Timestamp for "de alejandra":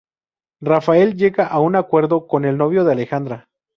2.85-3.49